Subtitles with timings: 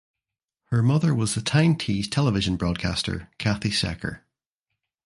[0.71, 4.25] Her mother was the Tyne Tees Television broadcaster Kathy Secker.